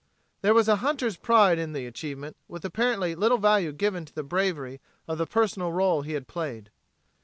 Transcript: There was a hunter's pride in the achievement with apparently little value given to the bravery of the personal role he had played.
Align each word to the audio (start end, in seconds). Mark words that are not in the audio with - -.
There 0.41 0.55
was 0.55 0.67
a 0.67 0.77
hunter's 0.77 1.15
pride 1.15 1.59
in 1.59 1.73
the 1.73 1.85
achievement 1.85 2.35
with 2.47 2.65
apparently 2.65 3.13
little 3.13 3.37
value 3.37 3.71
given 3.71 4.03
to 4.05 4.15
the 4.15 4.23
bravery 4.23 4.81
of 5.07 5.19
the 5.19 5.27
personal 5.27 5.71
role 5.73 6.01
he 6.01 6.13
had 6.13 6.27
played. 6.27 6.71